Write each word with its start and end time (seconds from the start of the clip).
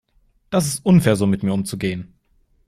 Das 0.49 0.65
ist 0.65 0.83
unfair, 0.83 1.15
so 1.15 1.27
mit 1.27 1.43
mir 1.43 1.53
umzugehen. 1.53 2.11